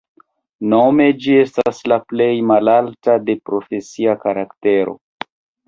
[0.69, 4.99] Nome ĝi estas la plej malalta de profesia karaktero.